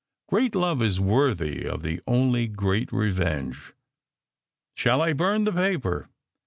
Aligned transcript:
Great 0.29 0.55
love 0.55 0.81
is 0.81 0.99
worthy 0.99 1.63
of 1.63 1.83
the 1.83 2.01
only 2.07 2.47
great 2.47 2.91
revenge. 2.91 3.71
Shall 4.73 4.99
I 4.99 5.13
burn 5.13 5.43
the 5.43 5.53
paper? 5.53 6.09